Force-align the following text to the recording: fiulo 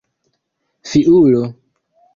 fiulo 0.89 1.43